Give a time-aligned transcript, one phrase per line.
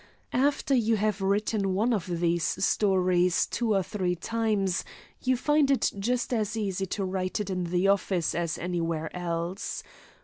[0.33, 4.83] After you have written one of these stories two or three times,
[5.21, 9.83] you find it just as easy to write it in the office as anywhere else.